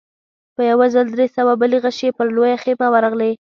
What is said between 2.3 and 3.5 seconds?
لويه خيمه ورغلې.